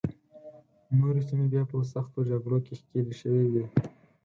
[0.97, 3.65] نورې سیمې بیا په سختو جګړو کې ښکېلې شوې وې.